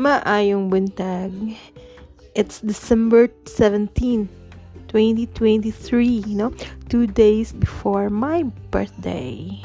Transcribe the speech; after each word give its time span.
Maayong 0.00 0.72
buntag. 0.72 1.28
It's 2.32 2.64
December 2.64 3.28
17, 3.44 4.32
2023, 4.88 6.24
no? 6.32 6.56
Two 6.88 7.04
days 7.04 7.52
before 7.52 8.08
my 8.08 8.48
birthday. 8.72 9.60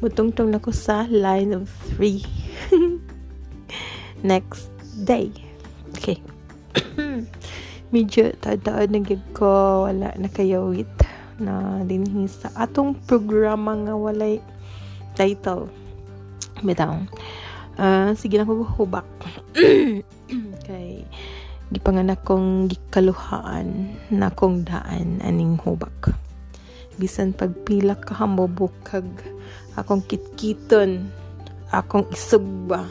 Mutungtong 0.00 0.56
na 0.56 0.56
ko 0.56 0.72
sa 0.72 1.04
line 1.12 1.52
of 1.52 1.68
three. 1.92 2.24
Next 4.24 4.72
day. 5.04 5.28
Okay. 6.00 6.16
Medyo 7.92 8.32
tadaad 8.40 8.88
na 8.88 9.04
ko 9.36 9.84
wala 9.84 10.16
na 10.16 10.32
kayawit 10.32 10.88
na 11.36 11.84
dinhi 11.84 12.24
sa 12.24 12.48
atong 12.56 12.96
programa 13.04 13.76
nga 13.84 13.92
walay 13.92 14.40
title. 15.12 15.68
Bitaw. 16.64 17.04
Uh, 17.80 18.12
sige 18.12 18.36
lang 18.36 18.44
ko 18.44 18.60
hubak. 18.60 19.08
kay 20.68 21.08
gipanganak 21.72 22.20
kong 22.28 22.68
gikaluhaan 22.68 23.96
na 24.12 24.28
kong 24.28 24.68
daan 24.68 25.24
aning 25.24 25.56
hubak. 25.64 26.12
Bisan 27.00 27.32
pagpila 27.32 27.96
ka 27.96 28.12
hamobukag 28.20 29.08
akong 29.80 30.04
kitkiton, 30.04 31.08
akong 31.72 32.04
isugba 32.12 32.84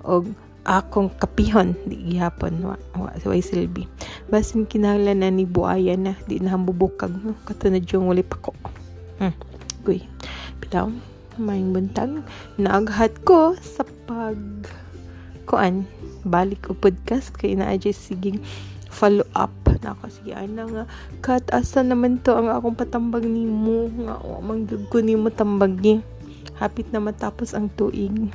og 0.00 0.32
akong 0.62 1.10
kapihon 1.18 1.74
di 1.90 2.14
gihapon 2.14 2.62
wa, 2.62 2.78
wa 2.94 3.10
way 3.26 3.42
silbi 3.42 3.82
basin 4.30 4.62
kinahanglan 4.62 5.26
na 5.26 5.28
ni 5.34 5.42
buaya 5.42 5.98
na 5.98 6.14
di 6.30 6.38
na 6.38 6.54
hambubukag 6.54 7.10
no 7.10 7.34
katunod 7.42 7.82
yung 7.90 8.06
wali 8.06 8.22
pa 8.22 8.38
ko 8.38 8.54
hmm. 9.18 9.34
Uy, 9.82 10.06
bitaw 10.62 10.86
maing 11.40 11.72
buntag. 11.72 12.24
Naaghat 12.56 13.24
ko 13.24 13.56
sa 13.60 13.84
pag 14.08 14.36
kuan 15.48 15.84
balik 16.26 16.68
o 16.68 16.76
podcast. 16.76 17.32
Kay 17.36 17.56
na 17.56 17.72
aj 17.72 17.92
siging 17.92 18.40
follow 18.92 19.24
up 19.32 19.52
na 19.82 19.98
ako 19.98 20.08
sige 20.08 20.32
ana 20.32 20.64
nga. 20.64 20.84
Kat 21.20 21.44
asa 21.50 21.82
naman 21.82 22.22
to 22.22 22.32
ang 22.32 22.48
akong 22.48 22.78
patambag 22.78 23.26
nimo 23.26 23.90
nga 24.06 24.16
o 24.22 24.38
manggug 24.38 24.86
ko 24.88 25.02
nimo 25.02 25.28
tambag 25.28 25.76
ni. 25.82 26.00
Hapit 26.62 26.88
na 26.94 27.02
matapos 27.02 27.52
ang 27.52 27.66
tuig. 27.74 28.30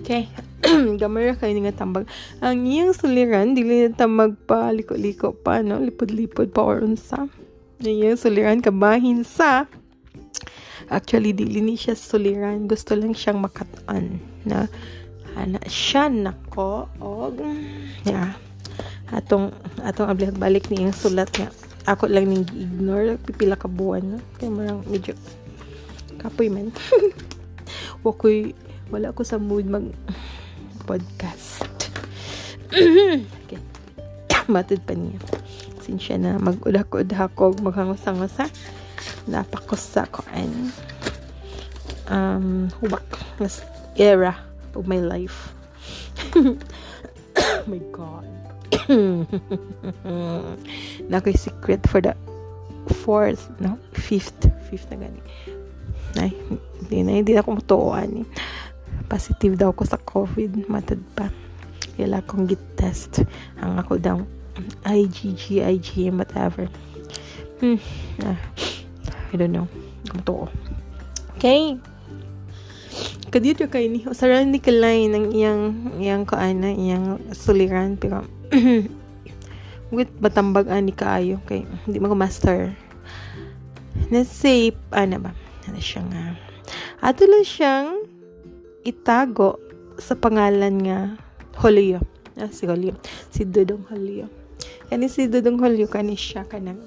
Okay 0.00 0.28
gamara 1.00 1.36
kay 1.36 1.52
nga 1.60 1.76
tambag. 1.76 2.08
Ang 2.40 2.64
iyang 2.64 2.96
suliran 2.96 3.52
dili 3.52 3.86
na 3.86 3.92
ta 3.92 4.08
magpaliko-liko 4.08 5.36
pa 5.36 5.60
no? 5.60 5.78
Lipod-lipod 5.78 6.50
pa 6.50 6.64
or 6.64 6.80
unsa. 6.80 7.28
Iyang 7.84 8.16
suliran 8.16 8.64
kabahin 8.64 9.20
sa 9.22 9.68
Actually, 10.86 11.34
dili 11.34 11.58
ni 11.62 11.74
siya 11.74 11.98
suliran. 11.98 12.70
Gusto 12.70 12.94
lang 12.94 13.12
siyang 13.12 13.42
makatan 13.42 14.22
na 14.46 14.70
ana 15.36 15.60
siya 15.68 16.08
nako 16.08 16.88
og 16.96 17.44
yeah. 18.08 18.32
atong 19.12 19.52
atong 19.84 20.08
ablik 20.08 20.32
balik 20.40 20.72
ni 20.72 20.88
yung 20.88 20.96
sulat 20.96 21.28
nga 21.36 21.52
ako 21.84 22.08
lang 22.08 22.26
ning 22.26 22.42
ignore 22.56 23.20
pipila 23.20 23.54
ka 23.54 23.68
buwan 23.68 24.16
no? 24.16 24.18
Kay 24.40 24.48
marang 24.48 24.82
medyo 24.88 25.12
kapoy 26.16 26.48
man 26.48 26.72
wakoy 28.04 28.56
wala 28.88 29.12
ko 29.12 29.22
sa 29.22 29.36
mood 29.36 29.68
mag 29.68 29.86
podcast. 30.88 31.62
Okay. 33.46 33.62
Matod 34.50 34.82
pa 34.82 34.94
niya. 34.94 35.22
Sinsya 35.82 36.18
na 36.18 36.38
mag-udak-udakog 36.42 37.62
maghangos-hangos 37.62 38.34
ha 38.42 38.50
napakusa 39.26 40.06
ko 40.10 40.22
and 40.32 40.72
um 42.10 42.70
hubak 42.78 43.06
nas 43.40 43.62
era 43.96 44.36
of 44.74 44.86
my 44.86 45.00
life. 45.00 45.52
Oh 47.36 47.68
my 47.68 47.82
god. 47.92 48.24
Na 51.12 51.20
ko'y 51.20 51.36
secret 51.36 51.84
for 51.84 52.00
the 52.00 52.16
fourth 53.04 53.52
no? 53.60 53.76
Fifth 53.92 54.48
fifth 54.72 54.88
na 54.88 54.96
gani. 54.96 55.20
Ay 56.16 56.32
hindi 56.80 57.04
na 57.04 57.12
hindi 57.20 57.36
na 57.36 57.44
ako 57.44 57.60
matuuan 57.60 58.24
positive 59.06 59.54
daw 59.60 59.70
ko 59.76 59.84
sa 59.84 60.00
covid 60.00 60.64
matad 60.66 60.98
pa. 61.12 61.28
Kailan 61.96 62.20
akong 62.20 62.48
git 62.48 62.60
test 62.76 63.24
ang 63.60 63.80
ako 63.80 64.00
daw 64.00 64.18
IgG, 64.84 65.60
IgM, 65.60 66.20
whatever. 66.20 66.68
Hmm. 67.60 67.80
Ah. 68.24 68.36
I 69.30 69.34
don't 69.34 69.54
know. 69.54 69.66
Kung 70.10 70.22
to. 70.26 70.36
Okay. 71.36 71.78
Kadito 73.28 73.66
kay 73.66 73.90
ni 73.90 74.06
usaran 74.06 74.54
ni 74.54 74.62
kalay 74.62 75.10
ng 75.10 75.34
iyang 75.34 75.62
iyang 75.98 76.24
kaana 76.24 76.72
iyang 76.72 77.20
suliran 77.34 77.98
pero 77.98 78.24
with 79.94 80.10
batambag 80.22 80.70
ani 80.70 80.94
kaayo. 80.94 81.42
Kay 81.44 81.66
hindi 81.84 81.98
mo 81.98 82.14
master. 82.14 82.72
Na 84.08 84.22
safe 84.22 84.78
ano 84.94 85.20
ba? 85.20 85.32
Ano 85.66 85.80
siya 85.82 86.06
nga? 86.06 86.38
Ato 87.02 87.26
lang 87.26 87.44
siyang 87.44 87.88
itago 88.86 89.58
sa 89.98 90.14
pangalan 90.14 90.78
nga 90.86 90.98
Holyo 91.58 91.98
ah, 92.38 92.52
si 92.52 92.68
Holyo 92.68 92.94
si 93.32 93.42
Dudong 93.42 93.82
Holyo 93.90 94.30
kani 94.92 95.10
si 95.10 95.26
Dudong 95.26 95.58
Holyo 95.58 95.90
kani 95.90 96.14
siya 96.14 96.44
kanang 96.46 96.78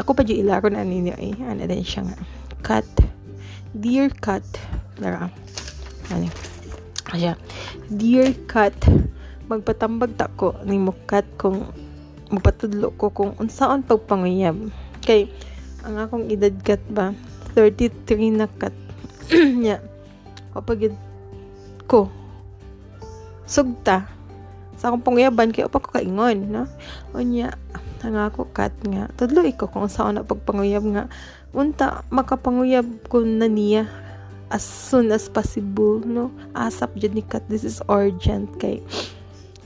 ako 0.00 0.16
pa 0.16 0.24
di 0.24 0.40
ilaro 0.40 0.72
na 0.72 0.84
ninyo 0.84 1.14
eh 1.20 1.36
ano 1.44 1.68
din 1.68 1.84
siya 1.84 2.08
nga. 2.08 2.16
Cut. 2.64 2.88
Dear 3.76 4.08
cut. 4.16 4.44
Lara 4.96 5.28
ano? 6.08 6.28
Kaya 7.04 7.36
dear 7.92 8.32
cut. 8.48 8.76
Magpatambag 9.52 10.16
ta 10.16 10.32
ko. 10.32 10.56
Ni 10.64 10.80
cut 11.04 11.28
kung 11.36 11.68
magpatudlo 12.32 12.96
ko 12.96 13.12
kung 13.12 13.36
unsaon 13.36 13.84
pagpanguyab. 13.84 14.56
Kay 15.04 15.28
ang 15.84 16.00
akong 16.00 16.32
edad 16.32 16.54
cut 16.64 16.80
ba? 16.88 17.12
33 17.52 18.32
na 18.32 18.48
cut. 18.48 18.72
Nya. 19.62 19.76
Kapag 20.56 20.96
ko. 21.84 22.08
Sugta. 23.44 24.08
Sa 24.80 24.88
akong 24.88 25.04
panguyaban 25.04 25.52
kay 25.52 25.68
upa 25.68 25.84
ko 25.84 26.00
kaingon 26.00 26.48
no? 26.48 26.64
Unya 27.12 27.52
ang 27.76 27.81
ako 28.02 28.50
kat 28.50 28.74
nga. 28.82 29.06
Tudlo 29.14 29.46
iko 29.46 29.70
kung 29.70 29.86
saan 29.86 30.18
na 30.18 30.26
pagpanguyab 30.26 30.84
nga 30.90 31.04
unta 31.54 32.02
makapanguyab 32.10 33.06
ko 33.06 33.22
na 33.22 33.46
niya 33.46 33.86
as 34.50 34.66
soon 34.66 35.14
as 35.14 35.30
possible 35.30 36.02
no? 36.02 36.34
Asap 36.52 36.98
jud 36.98 37.14
ni 37.14 37.22
kat 37.22 37.46
this 37.46 37.62
is 37.62 37.78
urgent 37.86 38.50
kay 38.58 38.82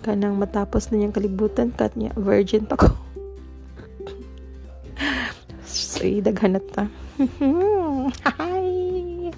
kanang 0.05 0.37
matapos 0.37 0.93
na 0.93 1.01
niyang 1.01 1.17
kalibutan 1.17 1.73
kat 1.73 1.97
niya 1.97 2.13
virgin 2.15 2.69
pa 2.69 2.77
ko. 2.77 2.93
So 5.65 6.05
daghan 6.05 6.61
na. 6.61 6.63
Ta 6.63 6.85
hi! 8.37 9.33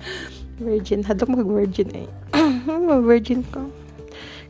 Virgin 0.58 1.06
hadok 1.06 1.30
mag 1.30 1.46
virgin 1.46 1.88
eh. 1.94 2.10
Virgin 3.08 3.46
ka. 3.46 3.62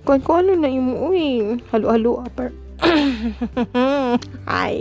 Kung 0.08 0.24
ano 0.24 0.56
na 0.56 0.72
imo 0.72 1.12
uy 1.12 1.60
halo-halo 1.68 2.24
apar 2.24 2.48
Hi. 4.50 4.74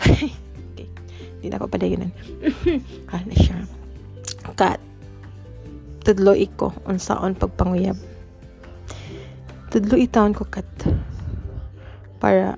okay. 0.00 0.30
Hindi 1.40 1.46
na 1.48 1.56
ako 1.60 1.66
padayonan. 1.68 2.12
ano 3.14 3.32
siya. 3.36 3.64
Kat. 4.56 4.80
Tudlo 6.04 6.32
iko. 6.36 6.72
Unsaon 6.88 7.36
pagpanguyab. 7.36 7.96
Tudlo 9.72 9.96
itaon 10.00 10.36
ko 10.36 10.48
kat. 10.48 10.66
Para 12.20 12.56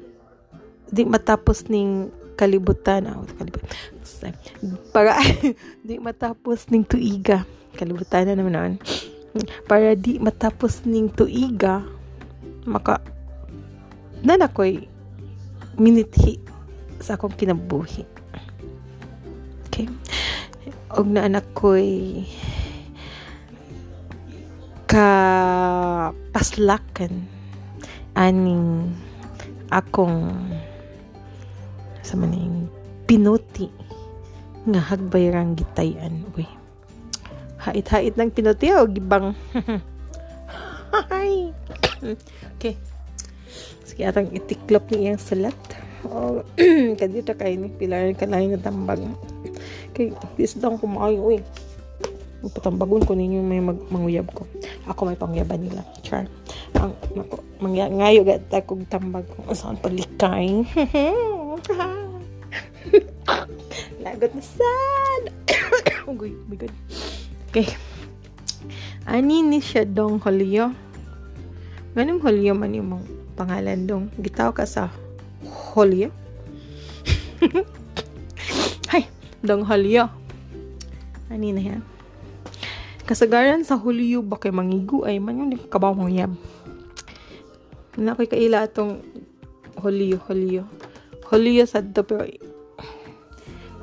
di 0.90 1.02
matapos 1.06 1.66
ning 1.70 2.10
kalibutan. 2.38 3.06
Oh, 3.12 3.26
kalibutan. 3.38 4.34
Para 4.94 5.18
di 5.86 5.98
matapos 5.98 6.70
ning 6.70 6.86
tuiga. 6.86 7.46
Kalibutan 7.74 8.30
na 8.30 8.38
naman 8.38 8.54
naman. 8.54 8.74
Para 9.66 9.94
di 9.98 10.18
matapos 10.22 10.84
ning 10.86 11.08
tuiga 11.10 11.82
maka 12.66 13.02
na 14.22 14.38
nakoy 14.38 14.86
minithi 15.76 16.38
sa 17.02 17.18
akong 17.18 17.34
kinabuhi. 17.34 18.06
Okay? 19.66 19.90
Og 20.94 21.10
na 21.10 21.26
anak 21.26 21.48
ko'y 21.56 22.22
ka 24.86 25.08
paslakan 26.30 27.26
aning 28.14 28.92
akong 29.72 30.30
sa 32.04 32.14
maning 32.14 32.68
pinuti 33.08 33.72
nga 34.68 34.78
hagbayrang 34.78 35.58
gitayan. 35.58 36.22
Uy. 36.38 36.46
Hait-hait 37.62 38.14
ng 38.14 38.30
pinuti 38.30 38.70
o 38.70 38.86
gibang. 38.86 39.34
Okay 42.52 42.76
Sige, 43.92 44.08
atang 44.08 44.32
itiklop 44.32 44.88
ni 44.90 45.06
iyang 45.06 45.20
salat. 45.20 45.56
O, 46.08 46.40
oh, 46.40 46.48
kadito 47.00 47.36
kay 47.36 47.60
ni 47.60 47.68
pilar 47.70 48.10
ka 48.16 48.24
lang 48.24 48.56
nga 48.56 48.72
tambag. 48.72 49.04
Kay, 49.92 50.16
this 50.40 50.56
daw 50.56 50.74
ko 50.80 50.88
maayo, 50.88 51.20
uy. 51.20 51.38
Patambagon 52.42 53.06
ko 53.06 53.14
ninyo 53.14 53.38
may 53.38 53.62
mag 53.62 53.78
manguyab 53.86 54.26
ko. 54.34 54.42
ako 54.86 55.06
may 55.06 55.18
pangyaban 55.18 55.62
nila 55.62 55.82
char 56.02 56.26
ang 56.74 56.94
ako 57.14 57.38
mangya 57.62 57.86
ngayo 57.86 58.26
gat 58.26 58.50
akong 58.50 58.82
tambag 58.90 59.26
kung 59.30 59.46
saan 59.54 59.78
palikay 59.78 60.66
lagot 64.02 64.32
na 64.34 64.42
sad 64.42 65.22
oh 66.10 66.14
my 66.18 66.56
god 66.58 66.74
okay 67.50 67.70
ani 69.06 69.46
ni 69.46 69.62
siya 69.62 69.86
dong 69.86 70.18
holyo 70.18 70.74
ganun 71.92 72.20
holyo 72.20 72.52
man 72.56 72.72
yung 72.72 72.88
mong 72.96 73.04
pangalan 73.36 73.84
dong? 73.84 74.04
Gitaw 74.20 74.52
ka 74.52 74.64
sa 74.64 74.88
holyo 75.72 76.12
hay 78.92 79.08
dong 79.42 79.66
holyo 79.66 80.06
ani 81.32 81.56
na 81.56 81.64
yan. 81.64 81.82
Kasagaran 83.08 83.64
sa 83.64 83.80
Hulyo 83.80 84.20
ba 84.22 84.36
kay 84.36 84.52
mangigu 84.52 85.02
ay 85.08 85.16
man 85.16 85.40
yung 85.40 85.56
kabaw 85.66 85.96
mong 85.96 86.12
yab 86.12 86.32
na 87.96 88.16
ko'y 88.16 88.28
kaila 88.28 88.64
atong 88.64 89.04
Hulyo 89.80 90.20
Hulyo. 90.28 90.68
Hulyo 91.28 91.64
sad 91.64 91.96
to 91.96 92.04
pero 92.04 92.28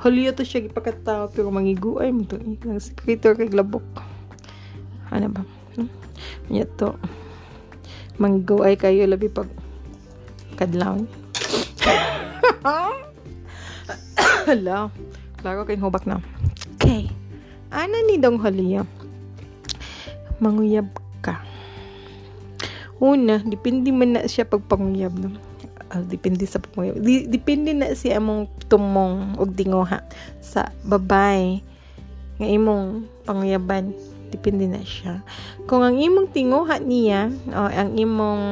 Hulyo 0.06 0.32
to 0.38 0.46
siya 0.46 0.64
gipakataw 0.64 1.34
pero 1.34 1.52
mangigu 1.52 2.00
ay 2.00 2.14
mo 2.14 2.24
to 2.24 2.40
nang 2.40 2.80
sekretor 2.80 3.36
kay 3.36 3.50
labok 3.50 3.84
ano 5.10 5.28
ba? 5.34 5.42
Hmm? 5.74 5.90
Nya 6.48 6.70
to 6.78 6.94
mangigu 8.20 8.62
ay 8.62 8.76
kayo 8.76 9.08
labi 9.08 9.32
pag 9.32 9.48
kadlaw 10.60 11.00
Hala. 14.50 14.90
Klaro 15.40 15.62
kay 15.64 15.78
hubak 15.78 16.10
na. 16.10 16.20
Okay. 16.76 17.08
Ana 17.70 18.02
ni 18.10 18.18
dong 18.18 18.42
haliya 18.42 18.82
manguyab 20.42 20.90
ka. 21.22 21.44
Una, 22.98 23.40
depende 23.44 23.94
man 23.94 24.18
na 24.18 24.28
siya 24.28 24.48
pag 24.48 24.66
panguyab 24.66 25.14
no. 25.16 25.36
Uh, 25.94 26.04
depende 26.08 26.44
sa 26.50 26.58
panguyab. 26.58 26.98
Di, 26.98 27.30
depende 27.30 27.78
na 27.78 27.94
si 27.94 28.10
among 28.10 28.50
tumong 28.68 29.38
og 29.38 29.54
dingoha 29.54 30.02
sa 30.42 30.72
babay 30.82 31.62
nga 32.40 32.48
imong 32.48 33.06
panguyaban 33.28 33.94
depende 34.30 34.70
na 34.70 34.82
siya. 34.86 35.26
Kung 35.66 35.82
ang 35.82 35.98
imong 35.98 36.30
tinguha 36.32 36.80
niya 36.82 37.34
o 37.52 37.70
ang 37.70 37.98
imong 37.98 38.44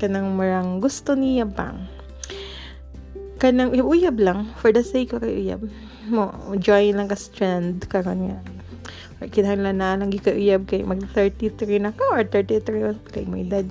kanang 0.00 0.32
marang 0.34 0.80
gusto 0.80 1.12
niya 1.12 1.44
ba 1.44 1.76
kanang 3.44 3.76
uyab 3.76 4.16
lang 4.16 4.48
for 4.56 4.72
the 4.72 4.80
sake 4.80 5.12
of 5.12 5.20
uyab 5.20 5.60
mo 6.08 6.32
join 6.56 6.96
lang 6.96 7.12
ka 7.12 7.18
strand 7.18 7.84
karon 7.92 8.32
nga 8.32 8.40
kinahanglan 9.28 9.80
na 9.80 9.96
lang 9.96 10.12
gikauyab 10.12 10.68
kay 10.68 10.84
mag 10.84 11.00
33 11.12 11.80
na 11.80 11.92
ka 11.92 12.04
or 12.12 12.24
33 12.24 12.96
kay 13.08 13.24
mo 13.24 13.40
edad 13.40 13.64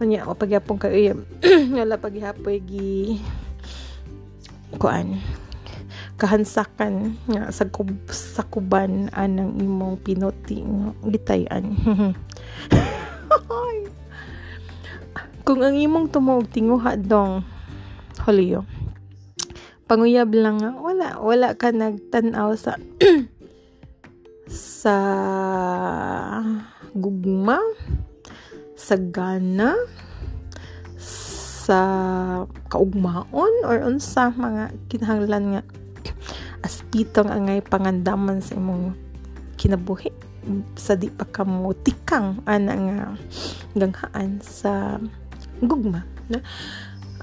unya 0.00 0.24
o 0.24 0.36
pagyapon 0.36 0.80
ka 0.80 0.88
uyab 0.88 1.20
wala 1.76 1.96
pagyapoy 2.00 2.60
gi 2.64 3.20
kuan 4.80 5.20
kahansakan 6.14 7.18
nga 7.26 7.50
sa 7.50 7.66
kub, 7.66 7.90
sakuban 8.08 9.10
anang 9.10 9.58
imong 9.58 9.98
pinoti 10.00 10.62
gitayan. 11.10 11.74
Kung 15.44 15.60
ang 15.60 15.76
imong 15.76 16.08
tumog 16.08 16.48
tinguha 16.48 16.96
dong 16.96 17.44
holiyo 18.24 18.64
panguyab 19.84 20.32
lang 20.32 20.64
nga 20.64 20.72
wala 20.80 21.20
wala 21.20 21.52
ka 21.52 21.68
nagtanaw 21.68 22.56
sa 22.56 22.80
sa 24.84 24.96
gugma, 26.94 27.58
sa 28.76 28.94
gana, 28.96 29.74
sa 31.00 31.80
kaugmaon 32.68 33.54
or 33.64 33.82
unsa 33.82 34.30
mga 34.30 34.72
kinahanglan 34.92 35.44
nga 35.58 35.62
aspitong 36.64 37.28
angay 37.28 37.60
pangandaman 37.60 38.40
sa 38.40 38.56
imong 38.56 38.96
kinabuhi 39.60 40.08
sa 40.76 40.96
di 40.96 41.08
pa 41.08 41.24
ka 41.28 41.44
mo 41.44 41.72
tikang 41.72 42.40
ana 42.48 43.12
ganghaan 43.72 44.40
sa 44.40 45.00
gugma 45.60 46.04
na 46.28 46.40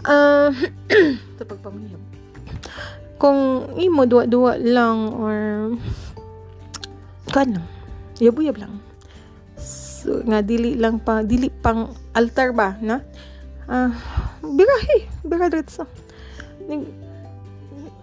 uh, 0.05 0.49
sa 1.38 1.43
pagpamuyab 1.45 2.01
kung 3.21 3.69
imo 3.77 4.09
duwa-duwa 4.09 4.57
lang 4.57 5.13
or 5.13 5.38
kanang 7.29 7.69
yabuyab 8.17 8.57
lang. 8.57 8.81
So, 9.61 10.25
nga 10.25 10.41
dili 10.41 10.73
lang 10.73 10.97
pa 10.97 11.21
dili 11.21 11.53
pang 11.53 11.94
altar 12.17 12.49
ba 12.49 12.81
na 12.81 13.05
uh, 13.69 13.94
birahi 14.41 15.05
bira 15.21 15.53
diretso 15.53 15.85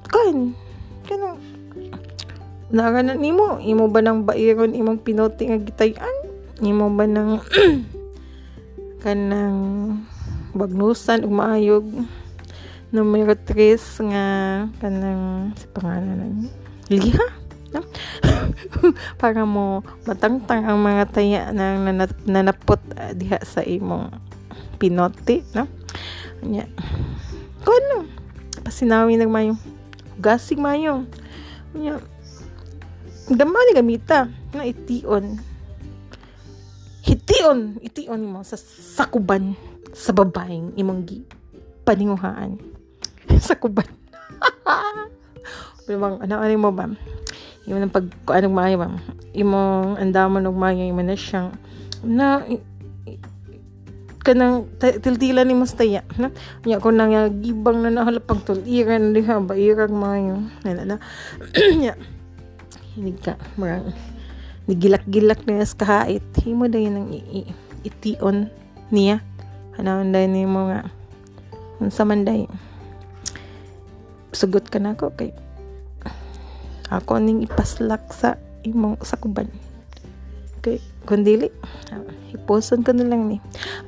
kan 0.07 0.55
kanang 1.09 1.41
Nara 2.69 3.01
nimo, 3.01 3.57
imo 3.65 3.89
ba 3.89 4.05
nang 4.05 4.29
bairon 4.29 4.77
imong 4.77 5.01
pinote 5.01 5.49
nga 5.49 5.57
gitayan? 5.57 6.17
Imo 6.61 6.93
ba 6.93 7.09
nang 7.09 7.41
kanang 9.05 9.61
bagnusan 10.53 11.25
ug 11.25 11.33
maayog? 11.33 11.89
Numero 12.93 13.33
3 13.33 14.09
nga 14.13 14.25
kanang 14.85 15.57
sa 15.57 15.67
pangalan 15.73 16.53
liha? 16.93 17.27
No? 17.73 17.85
para 19.21 19.49
mo 19.49 19.81
matangtang 20.05 20.69
ang 20.69 20.81
mga 20.81 21.05
taya 21.09 21.43
na 21.53 21.77
nanapot 22.25 22.81
uh, 22.97 23.13
diha 23.17 23.41
sa 23.45 23.65
imong 23.65 24.13
pinote 24.77 25.41
no? 25.57 25.65
Nya. 26.45 26.69
Kuno 27.65 28.09
pasinawi 28.61 29.17
nag 29.17 29.33
mayo 30.19 30.27
gasig 30.27 30.59
mayo 30.59 31.07
nya 31.79 32.03
gamay 33.31 33.63
ni 33.71 33.73
gamita 33.77 34.27
na 34.51 34.67
itiyon. 34.67 35.39
Hition 37.07 37.79
itiyon 37.81 38.27
mo 38.27 38.43
sa 38.43 38.59
sakuban 38.59 39.55
sa 39.95 40.11
babaeng 40.11 40.75
imong 40.75 41.07
gi 41.07 41.23
paninguhaan. 41.87 42.59
Sakuban. 43.39 43.87
Bang 45.89 46.21
ano 46.21 46.35
ano 46.43 46.53
mo 46.59 46.75
ba? 46.75 46.91
Yung 47.65 47.79
nang 47.81 47.93
pag 47.93 48.11
anong 48.29 48.57
maayo 48.57 48.77
ba? 48.81 48.89
Imong 49.33 49.97
andamon 50.03 50.49
og 50.51 50.59
maayo 50.59 50.85
imo 50.85 51.01
na 51.01 51.17
siyang 51.17 51.55
na 52.03 52.45
kanang 54.29 54.69
tiltila 54.79 55.41
ni 55.41 55.57
mastaya 55.57 56.05
na 56.21 56.29
nya 56.69 56.77
ko 56.77 56.93
nang 56.93 57.17
gibang 57.41 57.81
na 57.81 57.89
nahalapang 57.89 58.45
tuliran 58.45 59.17
diha 59.17 59.41
ba 59.41 59.57
irag 59.57 59.89
maayo 59.89 60.45
na 60.69 60.85
na 60.85 60.97
nya. 61.81 61.97
Hinig 62.93 63.25
ka 63.25 63.41
marang. 63.57 63.97
Nigilak-gilak 64.69 65.49
na 65.49 65.65
sa 65.65 65.81
kahait. 65.81 66.27
Himo 66.45 66.69
dayon 66.69 67.01
nang 67.01 67.09
itiyon 67.89 68.53
niya. 68.93 69.25
Hanawon 69.81 70.13
dayon 70.13 70.37
ni 70.37 70.45
mo 70.45 70.69
nga 70.69 70.93
unsa 71.81 72.03
man 72.05 72.27
day 72.27 72.45
sugot 74.35 74.67
ka 74.69 74.83
na 74.83 74.99
ko 74.99 75.15
kay 75.15 75.33
ako 76.91 77.23
ning 77.23 77.45
ipaslak 77.45 78.03
sa 78.13 78.37
imong 78.67 79.01
sakuban. 79.01 79.49
Okay 80.59 80.83
kung 81.09 81.25
dili 81.25 81.49
iposon 82.35 82.85
ko 82.85 82.93
na 82.93 83.07
lang 83.07 83.29
ni. 83.29 83.39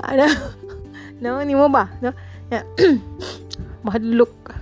Ano? 0.00 0.26
No 1.20 1.36
ni 1.44 1.52
mo 1.52 1.68
ba? 1.68 1.92
No? 2.00 2.16
Yeah. 2.48 2.64
mahadlok. 3.84 4.56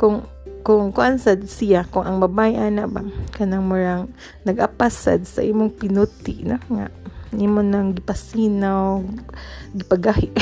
Kung 0.00 0.24
kung 0.62 0.94
kuan 0.94 1.18
sad 1.18 1.42
siya 1.50 1.82
kung 1.90 2.06
ang 2.06 2.22
babae 2.22 2.54
ana 2.54 2.86
ba 2.86 3.02
kanang 3.34 3.66
murang 3.66 4.06
nag-apas 4.46 5.10
sa 5.26 5.42
imong 5.42 5.74
pinuti 5.74 6.46
na 6.46 6.62
nga 6.70 6.86
nimo 7.34 7.60
nang 7.60 7.92
gipasinaw 7.92 9.02
gipagahi. 9.76 10.30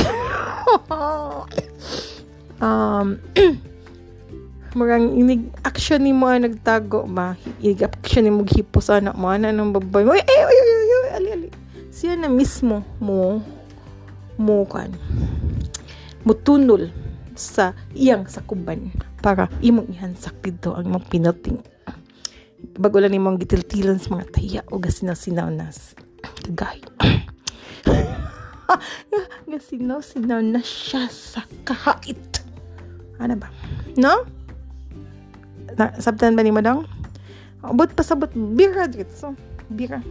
Um 2.61 3.17
murang 4.77 5.17
inig 5.17 5.49
action 5.65 6.05
ni 6.05 6.13
mo 6.13 6.29
ang 6.29 6.45
nagtago 6.45 7.09
ba? 7.09 7.35
Inig 7.65 7.89
action 7.89 8.23
ni 8.23 8.31
mo 8.31 8.45
gihipos 8.45 8.93
anak 8.93 9.17
mo 9.17 9.33
ana 9.33 9.49
nang 9.49 9.73
babay 9.73 10.05
mo 10.05 10.13
eh 10.13 10.21
ay 10.21 10.45
ay 10.45 10.59
ay 10.61 11.11
ali 11.17 11.29
ali 11.33 11.49
siya 12.01 12.17
na 12.17 12.33
mismo 12.33 12.81
mo 12.97 13.45
mo 14.41 14.65
kan 14.65 14.89
mutunol 16.25 16.89
sa 17.37 17.77
iyang 17.93 18.25
sakuban 18.25 18.89
para 19.21 19.53
imong 19.61 19.93
ihan 19.93 20.17
sakito 20.17 20.73
ang 20.73 20.89
imong 20.89 21.05
pinating 21.13 21.61
bago 22.81 23.05
lang 23.05 23.13
imong 23.13 23.37
gitiltilan 23.37 24.01
sa 24.01 24.17
mga 24.17 24.27
taya 24.33 24.61
o 24.73 24.81
gasinaw-sinaw 24.81 25.53
na 25.53 25.69
kagahi 26.49 26.81
gasinaw-sinaw 29.53 30.41
na 30.41 30.65
siya 30.65 31.05
sa 31.13 31.45
kahait 31.69 32.41
ano 33.21 33.37
ba 33.37 33.53
no 34.01 34.25
na, 35.77 35.95
sabtan 35.97 36.35
ba 36.35 36.43
ni 36.43 36.53
madang? 36.53 36.85
Abot 37.65 37.89
pa 37.89 38.03
sabot, 38.05 38.29
bira 38.33 38.85
dito. 38.91 39.33
Bira. 39.71 40.03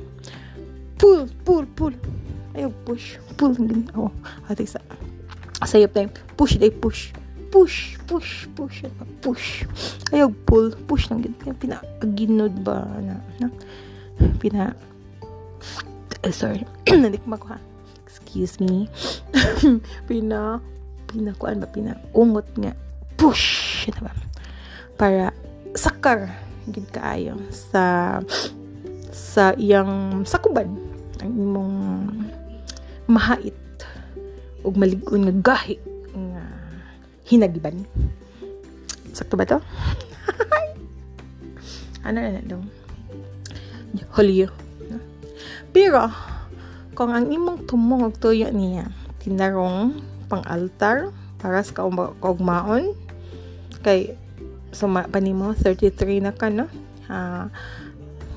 Pull, 0.99 1.25
pull, 1.47 1.65
pull. 1.73 1.95
ayaw 2.53 2.69
push. 2.83 3.15
Pull 3.39 3.55
gin 3.55 3.87
oh 3.95 4.11
ate 4.51 4.67
sa 4.67 4.83
sayop 5.63 5.95
time 5.95 6.11
push 6.35 6.59
day 6.59 6.69
push. 6.69 7.15
Push 7.49 7.97
push 8.05 8.45
push. 8.53 8.85
Push. 9.23 9.45
Ayaw 10.11 10.29
pull. 10.45 10.75
Push 10.85 11.09
lang 11.09 11.23
gid 11.23 11.33
pina 11.57 11.81
ginod 12.13 12.53
ba 12.61 12.83
na, 12.99 13.15
na? 13.39 13.47
Pina 14.37 14.75
uh, 16.21 16.33
sorry. 16.35 16.67
Nadik 17.01 17.23
ko 17.23 17.47
ha? 17.47 17.57
Excuse 18.03 18.59
me. 18.59 18.91
Pina 20.09 20.59
pina 21.07 21.31
kuan 21.39 21.63
ba? 21.63 21.67
Pina 21.71 21.95
ungot 22.13 22.45
nga. 22.59 22.75
Push! 23.15 23.87
Diba? 23.89 24.13
para 24.99 25.31
sakar 25.79 26.27
gid 26.67 26.83
kaayo 26.91 27.39
sa 27.55 28.19
sa 29.15 29.55
iyang 29.55 30.27
sakuban 30.27 30.67
ang 31.19 31.31
imong 31.33 31.75
mahait 33.09 33.55
ug 34.63 34.75
malig-on 34.75 35.27
nga 35.27 35.35
gahi 35.53 35.75
nga 36.13 36.43
hinagiban. 37.27 37.83
Sakto 39.13 39.35
ba 39.35 39.45
to? 39.47 39.59
Ano 41.99 42.23
na 42.23 42.39
dong 42.41 42.63
holiyo 44.15 44.49
pero 45.69 46.09
kung 46.97 47.13
ang 47.13 47.29
imong 47.29 47.69
tumong 47.69 48.09
og 48.09 48.17
tuyo 48.17 48.49
niya 48.49 48.89
tinarong 49.21 50.01
pang 50.27 50.43
altar 50.45 51.13
para 51.39 51.63
sa 51.63 51.85
kaugmaon. 52.19 52.93
Kay 53.79 54.17
suma 54.75 55.07
pa 55.07 55.23
nimo 55.23 55.55
33 55.55 56.19
na 56.19 56.33
ka 56.35 56.51
no? 56.51 56.67
Uh, 57.09 57.47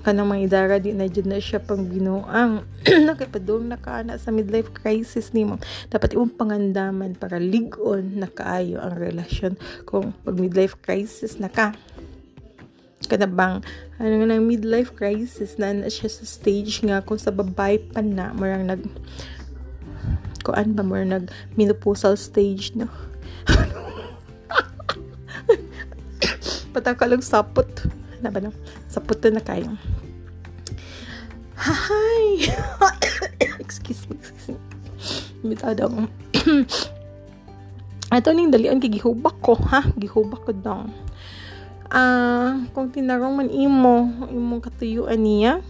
kanang 0.02 0.34
mga 0.34 0.42
idara 0.50 0.76
di 0.82 0.90
na 0.90 1.06
dyan 1.06 1.30
na 1.30 1.38
siya 1.38 1.62
pang 1.62 1.86
binuang. 1.86 2.66
Nakipadong 3.06 3.70
na 3.70 3.78
ka 3.78 4.02
na 4.02 4.18
sa 4.18 4.34
midlife 4.34 4.74
crisis 4.74 5.30
nimo 5.30 5.62
dapat 5.94 6.18
imong 6.18 6.34
pangandaman 6.34 7.14
para 7.14 7.38
ligon 7.38 8.18
na 8.18 8.26
kaayo 8.26 8.82
ang 8.82 8.98
relasyon 8.98 9.54
kung 9.86 10.10
pag 10.26 10.34
midlife 10.34 10.74
crisis 10.82 11.38
na 11.38 11.46
ka. 11.46 11.70
Kada 13.06 13.30
bang 13.30 13.62
ano 14.02 14.14
nga 14.18 14.34
ng 14.34 14.42
midlife 14.42 14.90
crisis 14.98 15.54
na 15.54 15.70
na 15.70 15.86
siya 15.86 16.10
sa 16.10 16.26
stage 16.26 16.82
nga 16.82 16.98
kung 16.98 17.22
sa 17.22 17.30
babae 17.30 17.78
pa 17.78 18.02
na 18.02 18.34
marang 18.34 18.66
nag 18.66 18.82
kuan 20.42 20.74
ba 20.74 20.82
mo 20.82 20.98
nag 20.98 21.30
menopausal 21.54 22.18
stage 22.18 22.74
no? 22.74 22.90
Patakalang 26.74 27.22
sapot. 27.22 27.70
Na 28.18 28.34
ba 28.34 28.42
no? 28.42 28.50
Sapot 28.90 29.18
na 29.30 29.42
kayo 29.42 29.70
hi. 31.62 32.50
Excuse 33.62 34.10
me. 34.10 34.18
Me 35.42 35.54
bitadang 35.54 36.10
ato 38.12 38.28
ning 38.34 38.52
dalian 38.52 38.82
kay 38.82 38.90
gihubak 38.90 39.38
ko 39.40 39.54
ha? 39.56 39.86
Gihubak 39.94 40.42
ko 40.44 40.52
daw. 40.52 40.84
Ah 41.88 41.98
uh, 41.98 42.50
kung 42.74 42.90
tinarong 42.90 43.38
man 43.38 43.48
imo 43.48 44.10
imong 44.28 44.60
katuyuan 44.60 45.22
niya 45.22 45.62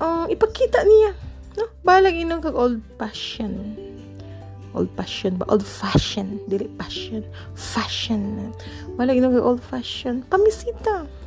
um, 0.00 0.26
ipakita 0.26 0.82
niya. 0.82 1.12
No? 1.54 1.68
Balag 1.84 2.16
inong 2.16 2.42
kag 2.42 2.56
old 2.56 2.80
fashion. 2.96 3.76
Old 4.72 4.88
fashion 4.96 5.36
ba? 5.36 5.44
Old 5.52 5.62
fashion. 5.62 6.40
Dili 6.48 6.64
passion 6.80 7.22
fashion. 7.54 8.52
Wala 8.96 9.12
inong 9.12 9.36
kag 9.36 9.46
old 9.46 9.62
fashion. 9.62 10.24
Pamisita 10.26 11.04
pamisita 11.04 11.21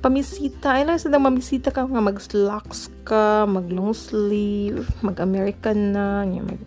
ay 0.00 0.88
lang 0.88 0.96
sa 0.96 1.12
mamisita 1.12 1.68
ka. 1.68 1.84
Nga 1.84 2.00
mag 2.00 2.16
slacks 2.16 2.88
ka 3.04 3.44
mag 3.44 3.68
long 3.68 3.92
sleeve 3.92 4.88
mag 5.04 5.20
American 5.20 5.92
na 5.92 6.24
nya 6.24 6.40
mag 6.40 6.60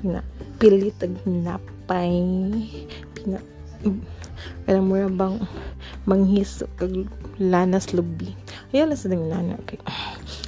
pina 0.00 0.20
pilit 0.56 0.96
ag 1.04 1.12
napay 1.28 2.24
pina 3.12 3.40
alam 4.64 4.84
mo 4.88 4.96
bang 5.12 5.36
manghiso 6.08 6.64
kag 6.80 7.04
lanas 7.36 7.92
lubi. 7.92 8.32
Ayaw 8.72 8.88
lang 8.88 9.00
sa 9.00 9.12
dang 9.12 9.28
lana 9.28 9.60
kay 9.68 9.76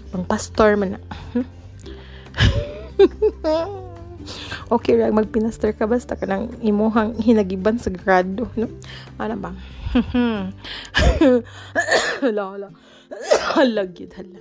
pang 0.08 0.24
pastor 0.24 0.80
man 0.80 0.96
na. 0.96 1.00
Okay 4.66 4.98
rag 4.98 5.14
magpinastor 5.14 5.78
ka. 5.78 5.86
Basta 5.86 6.18
ka 6.18 6.26
nang 6.26 6.50
imuhang 6.58 7.14
hinagiban 7.22 7.78
sa 7.78 7.92
grado 7.94 8.50
no? 8.58 8.66
Ano 9.20 9.36
bang 9.38 9.56
hala 12.20 12.42
hala 12.52 12.68
hala 13.56 13.82
gid 13.88 14.12
hala 14.12 14.40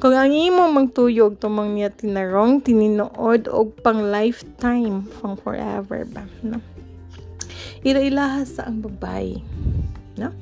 kung 0.00 0.14
ang 0.14 0.34
imo 0.34 0.68
mang 0.68 0.90
tuyog 0.90 1.38
tumang 1.38 1.78
niya 1.78 1.88
tinarong 1.92 2.60
tininood 2.60 3.46
og 3.46 3.78
pang 3.80 4.10
lifetime 4.10 5.06
pang 5.22 5.38
forever 5.38 6.02
ba 6.10 6.26
no? 6.42 6.58
Ila-ilaha 7.84 8.42
sa 8.48 8.66
ang 8.66 8.82
babae 8.82 9.38
no? 10.18 10.34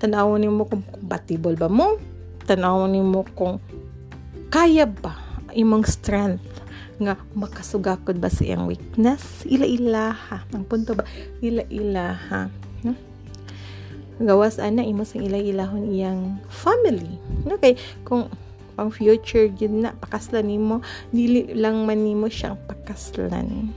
Tanawon 0.00 0.40
nimo 0.44 0.64
kung 0.68 0.84
compatible 0.84 1.56
ba 1.56 1.68
mo? 1.68 1.96
Tanawon 2.44 2.92
nimo 2.92 3.24
kung 3.36 3.60
kaya 4.52 4.84
ba 4.84 5.16
imong 5.54 5.86
strength 5.86 6.62
nga 7.00 7.16
makasugakod 7.32 8.20
ba 8.20 8.28
sa 8.28 8.44
iyang 8.44 8.68
weakness? 8.68 9.42
Ila-ilaha 9.48 10.44
ang 10.52 10.68
punto 10.68 10.92
ba? 10.92 11.08
Ila-ilaha 11.40 12.69
no? 12.84 12.94
gawas 14.20 14.60
ana 14.60 14.84
imo 14.84 15.02
sang 15.08 15.24
ila-ilahon 15.24 15.88
iyang 15.88 16.36
family. 16.52 17.16
No 17.48 17.56
kay 17.56 17.80
kung 18.04 18.28
pang 18.76 18.92
future 18.92 19.48
gid 19.48 19.72
na 19.72 19.96
pakaslan 19.96 20.52
nimo. 20.52 20.84
Dili 21.08 21.56
lang 21.56 21.88
man 21.88 22.04
nimo 22.04 22.28
siyang 22.28 22.60
pakaslan. 22.68 23.72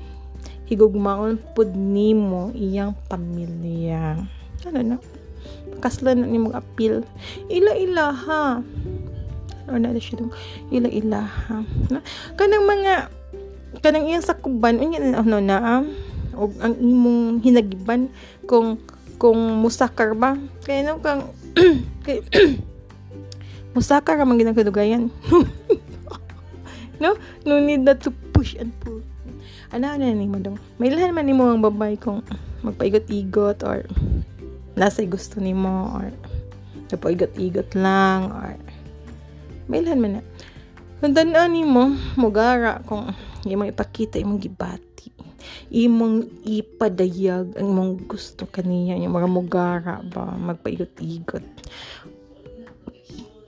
Higugmaon 0.67 1.39
pud 1.55 1.71
nimo 1.75 2.51
iyang 2.51 2.91
pamilya. 3.07 4.19
Ano 4.67 4.79
no? 4.83 4.97
Pakaslan 5.79 6.23
na 6.23 6.27
nimo 6.27 6.51
appeal 6.51 7.07
ila-ilaha. 7.47 8.59
Or 9.71 9.79
na 9.79 9.95
siya 9.95 10.19
dong 10.19 10.35
ila-ilaha. 10.75 11.63
No? 11.87 12.03
kanang 12.35 12.67
mga 12.67 13.07
kanang 13.79 14.11
iyang 14.11 14.27
sakuban 14.27 14.83
unya 14.83 14.99
ano 15.15 15.39
na 15.39 15.57
um, 15.79 15.87
og 16.33 16.51
ang 16.59 16.75
imong 16.81 17.45
hinagiban 17.45 18.09
kung 18.49 18.81
kung 19.23 19.39
musakar 19.63 20.11
ba? 20.11 20.35
Kaya 20.67 20.83
no 20.83 20.99
kang 20.99 21.31
kay, 22.03 22.19
musakar 23.75 24.19
ka 24.19 24.27
man 24.27 24.35
ginagadugayan 24.35 25.07
no? 27.03 27.15
No 27.47 27.63
need 27.63 27.87
na 27.87 27.95
to 27.95 28.11
push 28.35 28.59
and 28.59 28.75
pull. 28.83 28.99
Ana 29.71 29.95
ano 29.95 30.11
ni 30.11 30.27
mo 30.27 30.43
dong 30.43 30.59
may 30.75 30.91
lahan 30.91 31.15
man 31.15 31.23
nimo 31.23 31.47
ang 31.47 31.63
babay 31.63 31.95
kung 31.95 32.19
magpaigot-igot 32.67 33.63
or 33.63 33.87
nasa 34.75 35.07
gusto 35.07 35.39
nimo 35.39 35.87
or 35.95 36.11
nagpaigot-igot 36.91 37.79
lang 37.79 38.27
or 38.27 38.59
may 39.71 39.79
lahan 39.79 40.03
man 40.03 40.11
na. 40.19 40.21
Kung 40.99 41.15
tanan 41.15 41.55
nimo 41.55 41.95
mugara 42.19 42.83
kung 42.83 43.07
imong 43.47 43.71
ipakita 43.71 44.19
imong 44.19 44.43
gibati 44.43 44.92
imong 45.73 46.29
ipadayag 46.45 47.57
ang 47.57 47.67
imong 47.73 48.05
gusto 48.05 48.45
kaniya 48.45 48.93
yung 49.01 49.17
mga 49.17 49.29
mugara 49.29 49.95
ba 50.05 50.37
magpaigot-igot 50.37 51.41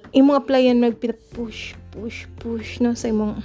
imong 0.09 0.37
applyan 0.41 0.81
magpina-push 0.81 1.77
push 1.93 2.25
push 2.41 2.81
no 2.81 2.97
sa 2.97 3.13
imong 3.13 3.37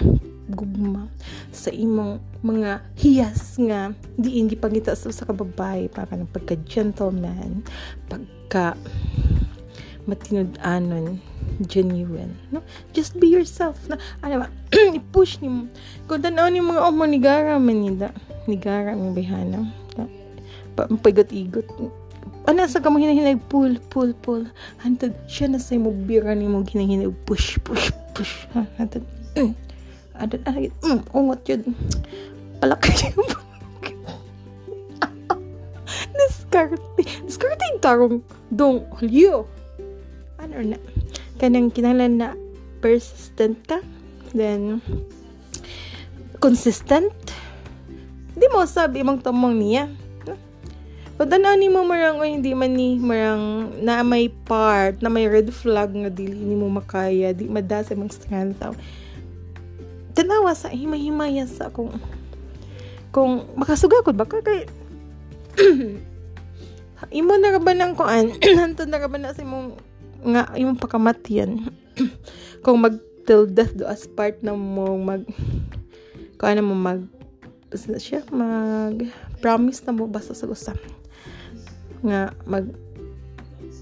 gugma 0.48 1.12
sa 1.52 1.68
imong 1.68 2.24
mga 2.40 2.80
hiyas 2.96 3.60
nga 3.60 3.92
di 4.16 4.40
hindi 4.40 4.56
pangita 4.56 4.96
sa 4.96 5.12
sa 5.12 5.28
kababay 5.28 5.92
para 5.92 6.16
ng 6.16 6.32
pagka 6.32 6.56
gentleman 6.64 7.60
pagka 8.08 8.80
matinud-anon 10.10 11.22
genuine 11.64 12.34
no? 12.50 12.60
Just 12.90 13.14
be 13.22 13.30
yourself 13.30 13.78
na 13.86 13.96
ano 14.26 14.42
ba 14.42 14.48
i-push 14.98 15.38
ni 15.38 15.48
mo 15.48 15.62
kung 16.10 16.18
tanaw 16.18 16.50
ni 16.50 16.58
mga 16.58 16.82
oh 16.82 16.90
manigara 16.90 17.54
man 17.62 17.78
nida 17.78 18.10
nigara 18.50 18.98
ang 18.98 19.14
bihana 19.14 19.70
pa 20.74 20.90
pagot-igot 20.90 21.66
ana 22.50 22.66
sa 22.66 22.82
kamo 22.82 22.98
hinahinay 22.98 23.36
pull 23.36 23.76
pull 23.92 24.10
pull. 24.24 24.42
Hantad 24.82 25.14
siya 25.30 25.52
na 25.52 25.60
sa 25.62 25.76
mo 25.76 25.92
bira 25.92 26.34
ni 26.34 26.50
mo 26.50 26.66
hinahinay 26.66 27.12
push 27.28 27.60
push 27.62 27.92
push. 28.16 28.48
Hantad 28.74 29.04
mm, 29.38 29.54
adat 30.18 30.42
ay 30.50 30.72
mm, 30.82 31.00
ungot 31.14 31.42
yun. 31.46 31.62
Palakay 32.58 32.96
yung 33.14 33.28
diskarte 36.50 37.02
diskarte 37.26 37.62
yung 37.70 37.80
tarong 37.80 38.16
dong 38.50 38.82
halyo 40.50 40.74
ano 40.74 40.74
na 40.74 40.78
kanang 41.38 41.70
kinahanglan 41.70 42.14
na 42.18 42.28
persistent 42.82 43.56
ka 43.64 43.78
then 44.34 44.82
consistent. 46.40 47.12
Di 48.34 48.48
mo 48.48 48.64
sabi 48.64 49.04
imong 49.04 49.20
tumong 49.20 49.54
niya. 49.60 49.92
Pagdanaan 51.20 51.60
ni 51.60 51.68
mo 51.68 51.84
marang 51.84 52.16
o 52.16 52.24
hindi 52.24 52.56
man 52.56 52.72
ni 52.72 52.96
marang 52.96 53.76
na 53.84 54.00
may 54.00 54.32
part, 54.32 55.04
na 55.04 55.12
may 55.12 55.28
red 55.28 55.52
flag 55.52 55.92
nga 55.92 56.08
dili 56.08 56.32
ni 56.32 56.56
mo 56.56 56.72
makaya, 56.72 57.36
di 57.36 57.44
madasa 57.44 57.92
mong 57.92 58.08
strength. 58.08 58.64
Tanawa 60.16 60.56
sa 60.56 60.72
himay-himaya 60.72 61.44
sa 61.44 61.68
kung 61.68 61.92
kung 63.12 63.44
makasugakod 63.52 64.16
ba 64.16 64.24
ka? 64.24 64.40
Kay 64.40 64.64
imo 67.20 67.36
na 67.36 67.60
ba 67.60 67.72
nang 67.76 67.92
kuan 67.92 68.32
hanto 68.40 68.88
na 68.88 69.04
ba 69.04 69.18
na 69.20 69.36
sa 69.36 69.44
imong 69.44 69.76
nga 70.24 70.52
imong 70.56 70.80
pakamatian 70.80 71.70
kung 72.64 72.80
mag 72.80 72.96
till 73.24 73.46
death 73.46 73.72
do 73.76 73.84
us 73.86 74.08
part 74.10 74.40
na 74.42 74.56
mo 74.56 74.96
mag 74.98 75.24
kuan 76.40 76.56
na 76.56 76.64
mo 76.64 76.74
mag 76.74 77.04
siya 77.76 78.26
mag 78.34 79.06
promise 79.38 79.80
na 79.86 79.94
mo 79.94 80.10
basta 80.10 80.34
sa 80.34 80.50
gusto. 80.50 80.74
Nga 82.02 82.34
mag 82.48 82.66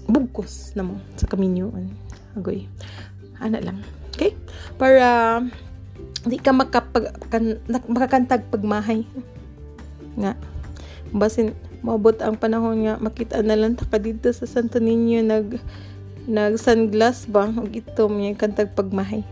bugkos 0.09 0.73
na 0.73 0.85
mo 0.85 1.01
sa 1.17 1.25
kaminyoon 1.25 1.89
agoy. 2.37 2.69
Ana 3.41 3.59
lang. 3.63 3.81
Okay? 4.13 4.35
Para 4.77 5.39
di 6.27 6.37
ka 6.37 6.51
makapag 6.51 7.15
kan, 7.31 7.57
makakantag 7.67 8.47
pagmahay. 8.51 9.07
Nga. 10.19 10.35
Basin 11.15 11.55
maabot 11.81 12.19
ang 12.19 12.35
panahon 12.35 12.85
nga 12.85 12.99
makita 12.99 13.39
na 13.39 13.55
lang 13.55 13.79
taka 13.79 13.97
dito 13.97 14.27
sa 14.35 14.43
Santo 14.43 14.83
Niño 14.83 15.23
nag 15.23 15.57
nag 16.27 16.59
sunglass 16.59 17.29
ba? 17.29 17.47
Og 17.47 17.71
itom 17.71 18.19
yung 18.19 18.35
kantag 18.35 18.73
pagmahay. 18.75 19.23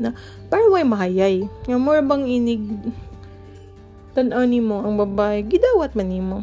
Na 0.00 0.16
para 0.50 0.66
way 0.66 0.82
mahayay. 0.82 1.46
Nga 1.68 1.78
more 1.78 2.02
bang 2.02 2.24
inig? 2.26 2.62
Tan 4.14 4.30
ni 4.50 4.62
mo 4.62 4.82
ang 4.82 4.98
babae. 4.98 5.42
Gidawat 5.46 5.98
man 5.98 6.10
nimo. 6.10 6.38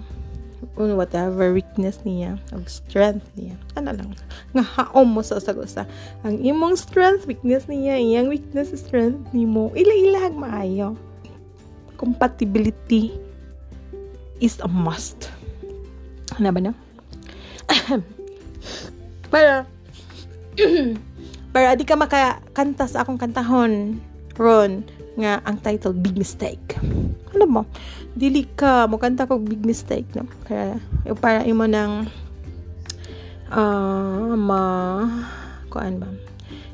On 0.75 0.93
whatever 0.95 1.51
weakness 1.51 2.03
niya. 2.03 2.35
O 2.51 2.59
strength 2.67 3.27
niya. 3.35 3.55
Ano 3.75 3.95
lang. 3.95 4.11
Nga 4.55 4.63
haom 4.77 5.07
mo 5.07 5.23
sa 5.23 5.39
sagusa 5.39 5.87
ang 6.21 6.37
imong 6.39 6.75
strength 6.75 7.27
weakness 7.27 7.65
niya 7.71 7.99
iyang 7.99 8.27
weakness 8.27 8.75
strength 8.75 9.19
nimo. 9.31 9.71
Ila-ilag 9.75 10.35
maayo. 10.35 10.95
Compatibility 11.95 13.15
is 14.41 14.59
a 14.59 14.67
must. 14.67 15.31
Ano 16.35 16.49
ba 16.51 16.59
na? 16.59 16.73
Para 19.31 19.69
para 21.53 21.75
di 21.75 21.83
ka 21.83 21.95
makakanta 21.99 22.87
sa 22.87 23.03
akong 23.03 23.19
kantahon 23.19 23.99
ron 24.39 24.83
nga 25.19 25.43
ang 25.43 25.59
title 25.59 25.95
Big 25.95 26.15
Mistake. 26.15 26.79
Ano 27.31 27.45
mo 27.47 27.63
dili 28.11 28.43
ka 28.43 28.91
mo 28.91 28.99
kanta 28.99 29.27
ko 29.27 29.39
big 29.39 29.63
mistake 29.63 30.07
no? 30.15 30.27
Para 30.43 30.79
para 31.19 31.47
imo 31.47 31.63
nang 31.63 32.07
uh, 33.51 34.35
ma 34.35 34.63
kuan 35.71 35.99
ba? 35.99 36.11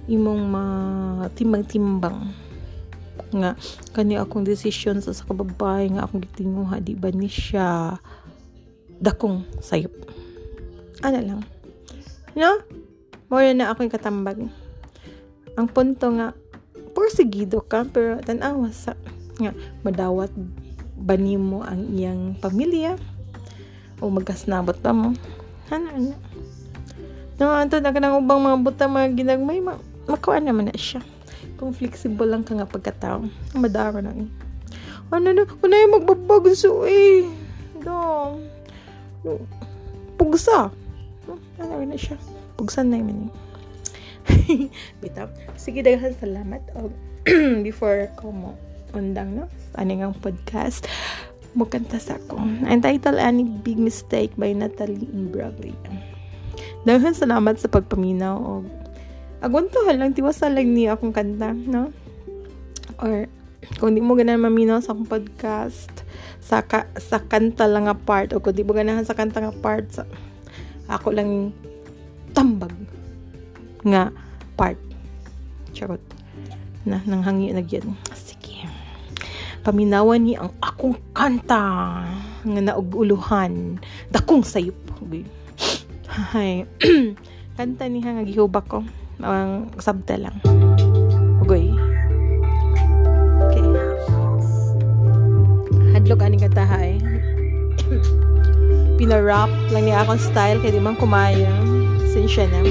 Imong 0.09 0.41
ma 0.49 0.63
timbang-timbang. 1.35 2.31
Nga 3.27 3.59
kani 3.91 4.15
akong 4.17 4.47
decision 4.47 5.03
sa 5.03 5.11
sa 5.11 5.27
kababay 5.27 5.91
nga 5.93 6.07
akong 6.07 6.23
gitinguha 6.23 6.79
di 6.79 6.95
ba 6.95 7.11
ni 7.11 7.27
siya 7.29 7.99
dakong 8.97 9.45
sayop? 9.61 9.93
Ano 11.05 11.19
lang? 11.21 11.41
No 12.33 12.57
mo 13.27 13.43
na 13.43 13.75
ako 13.75 13.83
yung 13.83 13.95
katambag. 13.95 14.39
Ang 15.59 15.67
punto 15.67 16.07
nga 16.15 16.31
porsigido 16.95 17.59
ka 17.59 17.83
pero 17.83 18.23
tanawa 18.23 18.71
sa 18.71 18.95
nga 19.37 19.51
madawat 19.83 20.31
ba 20.97 21.13
mo 21.19 21.61
ang 21.61 21.91
iyang 21.93 22.39
pamilya? 22.39 22.95
O 23.99 24.09
magkasnabot 24.09 24.79
pa 24.79 24.95
mo? 24.95 25.11
Ano 25.69 25.85
ano? 25.91 26.15
No 27.37 27.53
anto 27.53 27.77
na 27.77 27.93
kanang 27.93 28.17
ubang 28.17 28.41
mga 28.41 28.57
buta 28.63 28.85
mga 28.89 29.13
ginagmay 29.13 29.61
ma 29.61 29.77
makuha 30.07 30.41
naman 30.41 30.71
na 30.71 30.77
siya. 30.79 31.03
Kung 31.59 31.75
flexible 31.75 32.25
lang 32.31 32.47
ka 32.47 32.55
nga 32.55 32.69
pagkatao 32.69 33.27
madaro 33.57 33.99
na 34.01 34.15
eh 34.15 34.29
ano 35.07 35.31
na 35.31 35.43
ano? 35.47 35.75
Yung 35.75 35.93
magbabagso 35.99 36.83
eh 36.87 37.27
do 37.83 38.39
pugsa. 40.17 40.71
Ano 41.59 41.83
na 41.83 41.99
siya 41.99 42.15
pugsan 42.57 42.89
na 42.89 42.99
yun 42.99 43.29
eh 43.29 44.67
bitaw 44.99 45.31
sige 45.55 45.79
daghan 45.83 46.15
salamat. 46.19 46.59
Og 46.75 46.91
before 47.67 48.11
ko 48.19 48.31
mo 48.31 48.51
undang 48.95 49.35
no 49.35 49.45
ani 49.75 49.99
podcast? 50.19 50.87
Mukanta 51.57 51.97
sa 51.97 52.21
ako. 52.21 52.37
Ang 52.37 52.81
title 52.85 53.17
ani 53.17 53.41
Big 53.41 53.81
Mistake 53.81 54.35
by 54.37 54.53
Natalie 54.53 55.09
Imbruglia 55.09 55.73
dahil 56.85 57.11
salamat 57.11 57.59
sa 57.59 57.67
pagpaminaw. 57.67 58.35
Og 58.37 58.63
aguntuhan 59.41 59.97
lang 59.97 60.13
tiwasa 60.13 60.47
lang 60.47 60.71
ni 60.71 60.87
akong 60.87 61.11
kanta 61.11 61.51
no? 61.51 61.91
Or 63.01 63.25
kung 63.81 63.97
di 63.97 64.01
mo 64.05 64.15
ganahan 64.15 64.39
maminaw 64.39 64.79
sa 64.79 64.93
akong 64.95 65.09
podcast 65.09 65.91
sa 66.39 66.63
ka, 66.63 66.87
sa 66.95 67.19
kanta 67.19 67.67
lang 67.67 67.91
nga 67.91 67.97
part 67.97 68.31
o 68.31 68.39
kung 68.39 68.55
di 68.55 68.63
mo 68.63 68.71
ganahan 68.71 69.03
sa 69.03 69.17
kanta 69.17 69.43
nga 69.43 69.51
part 69.51 69.87
sa 69.91 70.07
ako 70.87 71.11
lang 71.11 71.51
tambag 72.31 72.73
nga 73.85 74.09
part. 74.57 74.79
Charot. 75.71 76.01
Na 76.87 77.03
nanghangi 77.03 77.51
na 77.53 77.61
gyud. 77.61 77.85
Paminawan 79.67 80.23
ni 80.23 80.39
ang 80.39 80.55
akong 80.63 80.95
kanta 81.11 81.59
nga 82.39 82.61
nauguluhan. 82.63 83.75
Dakong 84.07 84.39
sayop 84.39 84.87
hay. 86.31 86.65
Kanta 87.59 87.85
ni 87.91 87.99
nga 88.01 88.23
gihubak 88.23 88.65
ko. 88.71 88.79
Ang 89.19 89.75
sabta 89.77 90.15
lang. 90.17 90.39
Ugoy. 91.43 91.73
Okay. 93.51 93.65
Hadlok 95.93 96.23
ani 96.23 96.37
kanta 96.39 96.63
hay. 96.63 96.97
Pinarap 98.97 99.51
lang 99.75 99.83
ni 99.85 99.93
akong 99.93 100.21
style 100.21 100.63
kay 100.63 100.73
di 100.73 100.81
man 100.81 100.97
kumaya 100.97 101.51
sinsya 102.17 102.49
na 102.49 102.65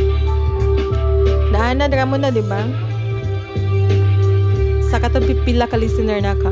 na 2.19 2.35
di 2.35 2.43
ba 2.43 2.67
sa 4.91 4.99
ka 5.71 5.79
listener 5.79 6.19
na 6.19 6.35
ka 6.35 6.51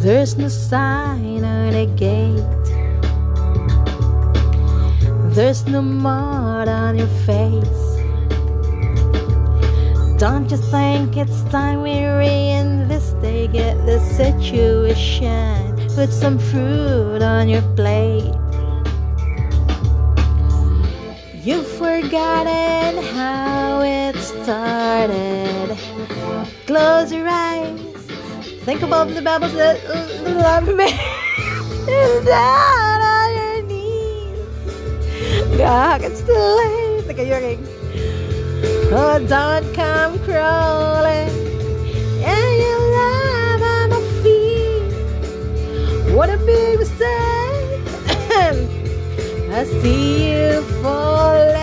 There's 0.00 0.38
no 0.38 0.48
sign 0.48 1.44
on 1.44 1.76
the 1.76 1.84
gate. 1.92 2.40
There's 5.36 5.66
no 5.68 5.82
mud 5.82 6.68
on 6.68 6.96
your 6.96 7.12
face. 7.28 7.84
Don't 10.16 10.50
you 10.50 10.56
think 10.56 11.18
it's 11.18 11.42
time 11.52 11.82
we 11.82 12.00
reinvestigate 12.00 13.84
the 13.84 14.00
situation? 14.00 15.76
Put 15.94 16.08
some 16.08 16.38
fruit 16.38 17.20
on 17.20 17.50
your 17.50 17.62
plate. 17.76 18.39
Forgotten 22.02 23.02
how 23.14 23.82
it 23.82 24.16
started. 24.16 25.76
Close 26.66 27.12
your 27.12 27.28
eyes 27.28 27.78
Think 28.64 28.82
about 28.82 29.08
the 29.08 29.22
babbles 29.22 29.54
that 29.54 29.82
love 30.24 30.68
me. 30.68 30.90
down 32.24 33.00
on 33.02 33.34
your 33.34 33.62
knees. 33.62 34.38
God, 35.56 36.02
it's 36.02 36.22
too 36.22 36.32
late. 36.32 37.06
Look 37.06 37.18
at 37.18 37.26
your 37.26 37.40
ring. 37.40 37.66
Oh, 38.92 39.18
don't 39.26 39.74
come 39.74 40.18
crawling. 40.20 41.30
And 42.22 42.58
your 42.64 42.80
love 42.98 43.62
on 43.62 43.90
my 43.90 44.02
feet. 44.22 44.92
What 46.14 46.28
a 46.30 46.36
big 46.38 46.78
mistake. 46.78 47.08
I 49.52 49.64
see 49.82 50.30
you 50.32 50.62
falling. 50.82 51.59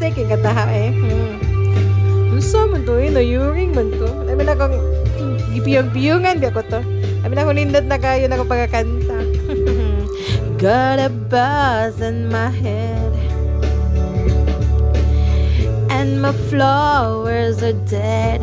Mistake 0.00 0.32
ka 0.32 0.40
taha 0.40 0.64
eh. 0.72 0.96
Hmm. 0.96 1.36
Gusto 2.32 2.72
man 2.72 2.88
to 2.88 2.96
eh. 2.96 3.12
Nayuring 3.12 3.76
man 3.76 3.92
to. 4.00 4.08
Alam 4.32 4.48
na 4.48 4.56
kung 4.56 4.72
gipiyong-piyungan 5.52 6.40
di 6.40 6.48
ako 6.48 6.64
to. 6.72 6.80
Sabi 7.20 7.36
na 7.36 7.44
nindot 7.44 7.84
na 7.84 8.00
kayo 8.00 8.24
na 8.24 8.40
pagkakanta. 8.40 9.20
Got 10.56 11.04
a 11.04 11.12
buzz 11.12 12.00
in 12.00 12.32
my 12.32 12.48
head 12.48 13.12
And 15.92 16.24
my 16.24 16.32
flowers 16.48 17.60
are 17.60 17.76
dead 17.84 18.40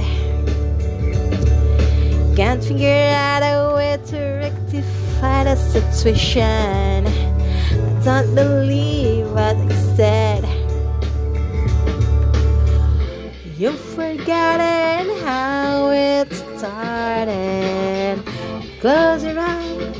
Can't 2.38 2.62
figure 2.62 3.18
out 3.18 3.42
a 3.42 3.74
way 3.74 3.98
to 4.14 4.20
rectify 4.46 5.50
the 5.50 5.58
situation 5.58 7.10
I 7.10 8.02
don't 8.06 8.34
believe 8.38 9.30
what 9.34 9.58
You've 13.58 13.80
forgotten 13.80 15.18
how 15.26 15.90
it 15.90 16.32
started. 16.32 18.22
Close 18.80 19.24
your 19.24 19.40
eyes, 19.40 19.98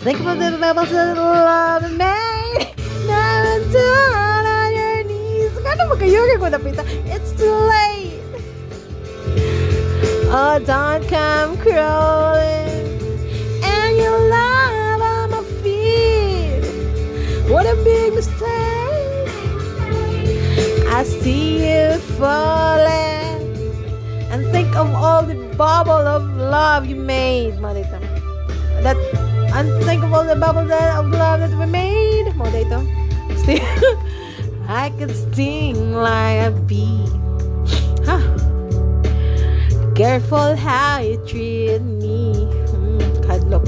Think 0.00 0.20
about 0.20 0.38
the 0.38 0.56
bubbles 0.58 0.88
of 0.88 1.14
love 1.18 1.92
made. 1.92 2.72
Now 3.06 3.44
and 3.54 3.70
down 3.70 4.46
on 4.46 4.72
your 4.72 5.04
knees. 5.04 5.52
It's 7.04 7.32
too 7.32 7.52
late. 7.52 8.22
Oh, 10.32 10.58
don't 10.64 11.06
come 11.06 11.58
crawling. 11.58 12.96
And 13.62 13.96
your 13.98 14.18
love 14.30 15.02
on 15.02 15.30
my 15.32 15.42
feet. 15.62 16.64
What 17.52 17.66
a 17.66 17.74
big 17.84 18.14
mistake. 18.14 18.79
I 21.00 21.02
see 21.02 21.64
you 21.64 21.98
falling. 22.20 23.40
And 24.28 24.44
think 24.52 24.76
of 24.76 24.92
all 24.92 25.22
the 25.22 25.34
bubble 25.56 25.92
of 25.92 26.22
love 26.36 26.84
you 26.84 26.96
made, 26.96 27.54
Marita. 27.54 27.98
That 28.82 28.98
and 29.56 29.82
think 29.86 30.04
of 30.04 30.12
all 30.12 30.24
the 30.24 30.36
bubble 30.36 30.66
that, 30.66 30.98
of 30.98 31.08
love 31.08 31.40
that 31.40 31.58
we 31.58 31.64
made, 31.64 32.26
Marita. 32.36 32.84
See, 33.46 33.62
I 34.68 34.90
could 34.98 35.16
sting 35.16 35.94
like 35.94 36.48
a 36.48 36.50
bee. 36.68 37.06
Huh. 38.04 38.20
Careful 39.94 40.54
how 40.54 41.00
you 41.00 41.16
treat 41.26 41.80
me. 41.80 42.44
Mm, 42.76 43.00
kadlok. 43.24 43.64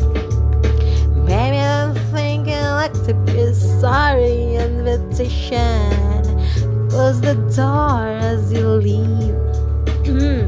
Maybe 1.24 1.56
I'm 1.56 1.94
thinking 2.12 2.60
like 2.76 2.92
to 3.06 3.14
be 3.24 3.54
sorry 3.54 4.56
invitation. 4.56 6.11
Close 6.92 7.22
the 7.22 7.32
door 7.56 8.04
as 8.20 8.52
you 8.52 8.68
leave. 8.68 9.32
Mm. 10.04 10.44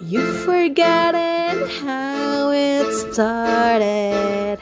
You've 0.00 0.36
forgotten 0.48 1.68
how 1.84 2.52
it 2.56 2.88
started. 3.12 4.56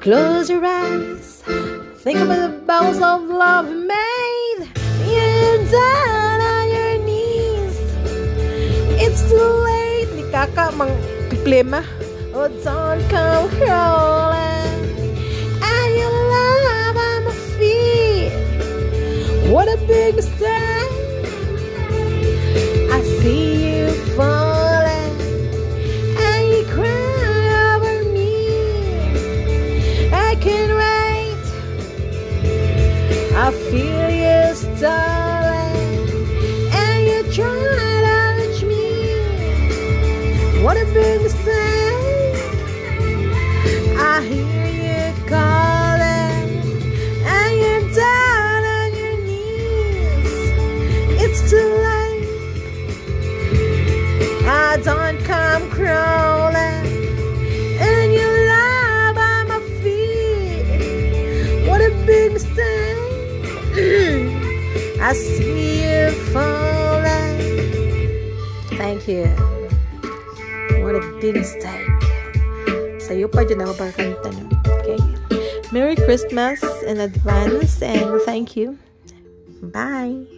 Close 0.00 0.48
your 0.48 0.64
eyes. 0.64 1.44
Think 2.00 2.20
about 2.20 2.40
the 2.40 2.56
bowels 2.64 3.02
of 3.04 3.28
love 3.28 3.68
made. 3.68 4.64
You're 5.04 5.60
down 5.76 6.40
on 6.40 6.64
your 6.72 6.96
knees. 7.04 7.76
It's 8.96 9.20
too 9.28 9.36
late. 9.68 10.08
Ni 10.16 10.24
kaka 10.32 10.72
mang 10.72 10.96
problema. 11.28 11.84
Oh, 12.32 12.48
don't 12.64 13.04
come 13.12 13.52
crawling. 13.60 14.97
What 19.48 19.66
a 19.66 19.78
big 19.86 20.14
mistake. 20.14 20.92
I 22.92 23.02
see 23.18 23.78
you 23.78 23.88
falling. 24.14 25.16
And 26.26 26.48
you 26.52 26.64
cry 26.66 27.74
over 27.74 28.04
me. 28.12 28.34
I 30.12 30.34
can't 30.44 30.74
wait. 30.82 31.44
I 33.34 33.50
feel 33.70 34.10
you 34.22 34.54
stalling. 34.54 36.04
And 36.82 36.98
you 37.08 37.18
try 37.32 37.56
to 38.04 38.16
reach 38.38 38.62
me. 38.64 38.86
What 40.62 40.76
a 40.76 40.84
big 40.92 41.22
mistake. 41.22 42.36
I 43.96 44.20
hear 44.28 44.57
falling. 66.38 67.34
Thank 68.78 69.08
you. 69.10 69.26
What 70.84 70.94
a 70.94 71.02
big 71.18 71.34
mistake. 71.34 71.90
Sa'yo 73.02 73.26
pa 73.26 73.42
dyan 73.42 73.66
ako 73.66 73.74
para 73.74 73.92
kanta? 73.92 74.30
Okay. 74.82 75.00
Merry 75.74 75.96
Christmas 75.96 76.62
in 76.86 77.02
advance 77.02 77.82
and 77.82 78.22
thank 78.24 78.56
you. 78.56 78.78
Bye. 79.60 80.37